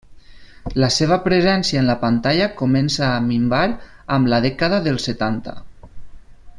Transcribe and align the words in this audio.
La 0.83 0.87
seva 0.95 1.17
presència 1.25 1.81
en 1.83 1.91
la 1.91 1.97
pantalla 2.05 2.47
comença 2.63 3.05
a 3.09 3.21
minvar 3.27 3.63
amb 4.17 4.31
la 4.35 4.41
dècada 4.47 4.85
dels 4.89 5.07
setanta. 5.11 5.59